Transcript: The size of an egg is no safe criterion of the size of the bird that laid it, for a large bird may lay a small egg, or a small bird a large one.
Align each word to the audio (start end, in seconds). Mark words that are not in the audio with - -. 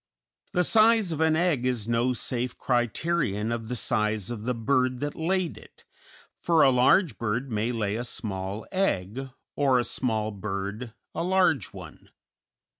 The 0.53 0.63
size 0.63 1.11
of 1.11 1.21
an 1.21 1.35
egg 1.35 1.63
is 1.63 1.87
no 1.87 2.11
safe 2.13 2.57
criterion 2.57 3.51
of 3.51 3.67
the 3.67 3.75
size 3.75 4.31
of 4.31 4.45
the 4.45 4.55
bird 4.55 4.99
that 4.99 5.13
laid 5.13 5.59
it, 5.59 5.85
for 6.39 6.63
a 6.63 6.71
large 6.71 7.19
bird 7.19 7.51
may 7.51 7.71
lay 7.71 7.97
a 7.97 8.03
small 8.03 8.65
egg, 8.71 9.29
or 9.55 9.77
a 9.77 9.83
small 9.83 10.31
bird 10.31 10.95
a 11.13 11.21
large 11.23 11.67
one. 11.67 12.09